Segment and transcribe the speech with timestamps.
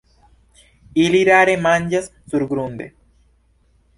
[1.01, 2.87] Ili rare manĝas surgrunde.